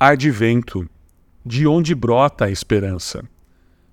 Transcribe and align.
advento, 0.00 0.88
de 1.44 1.66
onde 1.66 1.92
brota 1.92 2.44
a 2.44 2.50
esperança, 2.50 3.24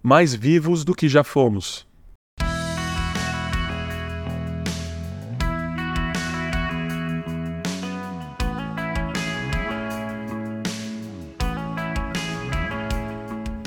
mais 0.00 0.32
vivos 0.32 0.84
do 0.84 0.94
que 0.94 1.08
já 1.08 1.24
fomos. 1.24 1.84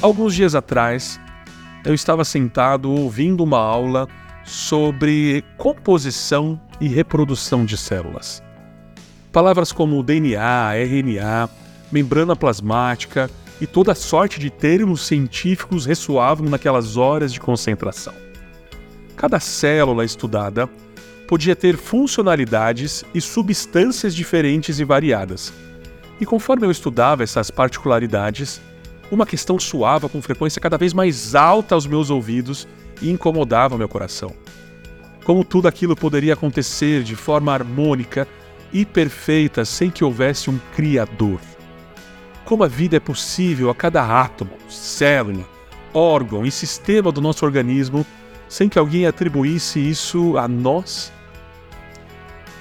Alguns 0.00 0.32
dias 0.32 0.54
atrás, 0.54 1.20
eu 1.84 1.92
estava 1.92 2.24
sentado 2.24 2.92
ouvindo 2.92 3.42
uma 3.42 3.58
aula 3.58 4.06
sobre 4.44 5.44
composição 5.58 6.60
e 6.80 6.86
reprodução 6.86 7.64
de 7.64 7.76
células. 7.76 8.40
Palavras 9.32 9.72
como 9.72 10.00
DNA, 10.02 10.76
RNA, 10.76 11.50
membrana 11.90 12.36
plasmática 12.36 13.30
e 13.60 13.66
toda 13.66 13.94
sorte 13.94 14.40
de 14.40 14.48
termos 14.48 15.06
científicos 15.06 15.84
ressoavam 15.84 16.48
naquelas 16.48 16.96
horas 16.96 17.32
de 17.32 17.40
concentração. 17.40 18.14
Cada 19.16 19.38
célula 19.38 20.04
estudada 20.04 20.68
podia 21.28 21.54
ter 21.54 21.76
funcionalidades 21.76 23.04
e 23.14 23.20
substâncias 23.20 24.14
diferentes 24.14 24.80
e 24.80 24.84
variadas. 24.84 25.52
E 26.20 26.26
conforme 26.26 26.66
eu 26.66 26.70
estudava 26.70 27.22
essas 27.22 27.50
particularidades, 27.50 28.60
uma 29.10 29.26
questão 29.26 29.58
soava 29.58 30.08
com 30.08 30.22
frequência 30.22 30.60
cada 30.60 30.78
vez 30.78 30.92
mais 30.92 31.34
alta 31.34 31.74
aos 31.74 31.86
meus 31.86 32.10
ouvidos 32.10 32.66
e 33.02 33.10
incomodava 33.10 33.78
meu 33.78 33.88
coração. 33.88 34.34
Como 35.24 35.44
tudo 35.44 35.68
aquilo 35.68 35.94
poderia 35.94 36.34
acontecer 36.34 37.02
de 37.02 37.14
forma 37.14 37.52
harmônica 37.52 38.26
e 38.72 38.84
perfeita 38.84 39.64
sem 39.64 39.90
que 39.90 40.04
houvesse 40.04 40.48
um 40.48 40.58
Criador? 40.74 41.40
Como 42.50 42.64
a 42.64 42.66
vida 42.66 42.96
é 42.96 43.00
possível 43.00 43.70
a 43.70 43.74
cada 43.76 44.02
átomo, 44.04 44.50
célula, 44.68 45.48
órgão 45.94 46.44
e 46.44 46.50
sistema 46.50 47.12
do 47.12 47.20
nosso 47.20 47.44
organismo 47.44 48.04
sem 48.48 48.68
que 48.68 48.76
alguém 48.76 49.06
atribuísse 49.06 49.78
isso 49.78 50.36
a 50.36 50.48
nós? 50.48 51.12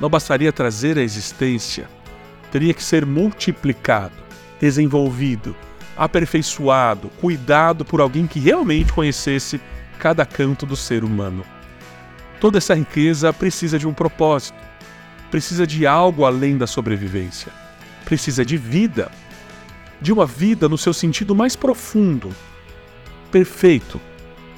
Não 0.00 0.08
bastaria 0.08 0.50
trazer 0.54 0.96
a 0.96 1.02
existência, 1.02 1.86
teria 2.50 2.72
que 2.72 2.82
ser 2.82 3.04
multiplicado, 3.04 4.14
desenvolvido, 4.58 5.54
aperfeiçoado, 5.98 7.10
cuidado 7.20 7.84
por 7.84 8.00
alguém 8.00 8.26
que 8.26 8.40
realmente 8.40 8.90
conhecesse 8.90 9.60
cada 9.98 10.24
canto 10.24 10.64
do 10.64 10.76
ser 10.76 11.04
humano. 11.04 11.44
Toda 12.40 12.56
essa 12.56 12.74
riqueza 12.74 13.34
precisa 13.34 13.78
de 13.78 13.86
um 13.86 13.92
propósito, 13.92 14.56
precisa 15.30 15.66
de 15.66 15.86
algo 15.86 16.24
além 16.24 16.56
da 16.56 16.66
sobrevivência, 16.66 17.52
precisa 18.06 18.46
de 18.46 18.56
vida, 18.56 19.12
de 20.04 20.12
uma 20.12 20.26
vida 20.26 20.68
no 20.68 20.76
seu 20.76 20.92
sentido 20.92 21.34
mais 21.34 21.56
profundo, 21.56 22.28
perfeito, 23.32 23.98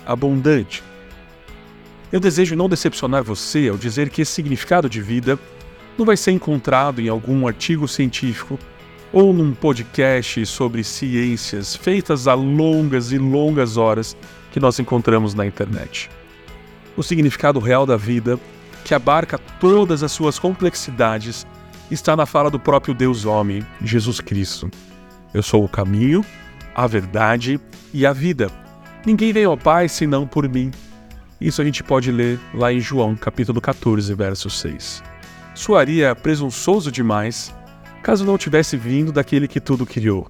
abundante. 0.05 0.83
Eu 2.11 2.19
desejo 2.19 2.57
não 2.57 2.69
decepcionar 2.69 3.23
você 3.23 3.69
ao 3.69 3.77
dizer 3.77 4.11
que 4.11 4.23
esse 4.23 4.33
significado 4.33 4.91
de 4.91 5.01
vida 5.01 5.39
não 5.97 6.05
vai 6.05 6.17
ser 6.17 6.33
encontrado 6.33 7.01
em 7.01 7.09
algum 7.09 7.47
artigo 7.47 7.87
científico 7.87 8.59
ou 9.13 9.33
num 9.33 9.55
podcast 9.55 10.45
sobre 10.47 10.83
ciências 10.83 11.77
feitas 11.77 12.27
a 12.27 12.35
longas 12.35 13.13
e 13.13 13.19
longas 13.19 13.77
horas 13.77 14.17
que 14.51 14.59
nós 14.59 14.81
encontramos 14.81 15.33
na 15.33 15.47
internet. 15.47 16.11
O 16.97 17.05
significado 17.05 17.61
real 17.61 17.87
da 17.87 17.97
vida, 17.97 18.37
que 18.85 18.95
abarca 18.95 19.39
todas 19.39 20.03
as 20.03 20.11
suas 20.11 20.41
complexidades, 20.41 21.47
está 21.89 22.17
na 22.17 22.27
fala 22.27 22.51
do 22.51 22.59
próprio 22.59 22.93
Deus 22.93 23.25
homem, 23.25 23.65
Jesus 23.81 24.21
Cristo. 24.21 24.69
Eu 25.35 25.43
sou 25.43 25.65
o 25.65 25.69
caminho, 25.69 26.25
a 26.75 26.87
verdade 26.87 27.61
e 27.93 28.07
a 28.07 28.13
vida. 28.13 28.51
Ninguém 29.05 29.33
vem 29.33 29.45
ao 29.45 29.57
Pai 29.57 29.89
senão 29.89 30.27
por 30.27 30.49
mim. 30.49 30.71
Isso 31.41 31.61
a 31.61 31.65
gente 31.65 31.83
pode 31.83 32.11
ler 32.11 32.41
lá 32.55 32.73
em 32.73 32.81
João, 32.81 33.15
capítulo 33.15 33.61
14, 33.61 34.13
verso 34.15 34.49
6. 34.49 35.03
Soaria 35.55 36.15
presunçoso 36.15 36.91
demais 36.91 37.55
caso 38.03 38.25
não 38.25 38.39
tivesse 38.39 38.77
vindo 38.77 39.11
daquele 39.11 39.49
que 39.49 39.61
tudo 39.61 39.85
criou. 39.85 40.29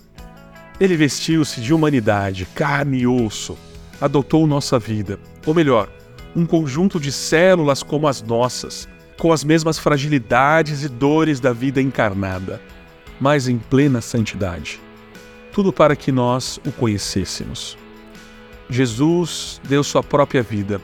Ele 0.80 0.96
vestiu-se 0.96 1.60
de 1.60 1.74
humanidade, 1.74 2.46
carne 2.54 3.00
e 3.00 3.06
osso, 3.06 3.56
adotou 4.00 4.46
nossa 4.46 4.78
vida, 4.78 5.18
ou 5.44 5.54
melhor, 5.54 5.88
um 6.34 6.46
conjunto 6.46 7.00
de 7.00 7.10
células 7.10 7.82
como 7.82 8.08
as 8.08 8.22
nossas, 8.22 8.88
com 9.18 9.32
as 9.32 9.42
mesmas 9.42 9.78
fragilidades 9.78 10.84
e 10.84 10.88
dores 10.88 11.40
da 11.40 11.52
vida 11.52 11.80
encarnada, 11.80 12.60
mas 13.20 13.48
em 13.48 13.58
plena 13.58 14.00
santidade. 14.00 14.80
Tudo 15.56 15.72
para 15.72 15.96
que 15.96 16.12
nós 16.12 16.60
o 16.66 16.70
conhecêssemos. 16.70 17.78
Jesus 18.68 19.58
deu 19.66 19.82
sua 19.82 20.02
própria 20.02 20.42
vida. 20.42 20.82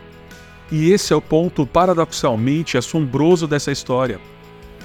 E 0.70 0.90
esse 0.90 1.12
é 1.12 1.16
o 1.16 1.20
ponto 1.20 1.66
paradoxalmente 1.66 2.78
assombroso 2.78 3.46
dessa 3.46 3.70
história. 3.70 4.18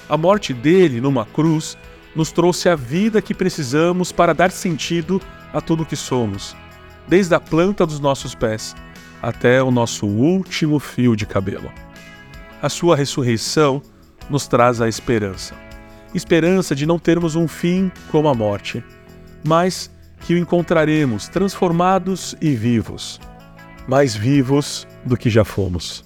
A 0.09 0.17
morte 0.17 0.53
dele 0.53 0.99
numa 0.99 1.23
cruz 1.23 1.77
nos 2.13 2.33
trouxe 2.33 2.67
a 2.67 2.75
vida 2.75 3.21
que 3.21 3.33
precisamos 3.33 4.11
para 4.11 4.33
dar 4.33 4.51
sentido 4.51 5.21
a 5.53 5.61
tudo 5.61 5.85
que 5.85 5.95
somos, 5.95 6.53
desde 7.07 7.33
a 7.33 7.39
planta 7.39 7.85
dos 7.85 8.01
nossos 8.01 8.35
pés 8.35 8.75
até 9.21 9.63
o 9.63 9.71
nosso 9.71 10.05
último 10.05 10.79
fio 10.79 11.15
de 11.15 11.25
cabelo. 11.25 11.71
A 12.61 12.67
sua 12.67 12.97
ressurreição 12.97 13.81
nos 14.29 14.49
traz 14.49 14.81
a 14.81 14.89
esperança. 14.89 15.55
Esperança 16.13 16.75
de 16.75 16.85
não 16.85 16.99
termos 16.99 17.35
um 17.35 17.47
fim 17.47 17.89
como 18.11 18.27
a 18.27 18.33
morte, 18.33 18.83
mas 19.45 19.91
que 20.21 20.33
o 20.33 20.37
encontraremos 20.37 21.27
transformados 21.27 22.35
e 22.41 22.55
vivos, 22.55 23.19
mais 23.87 24.15
vivos 24.15 24.87
do 25.05 25.15
que 25.15 25.29
já 25.29 25.45
fomos. 25.45 26.03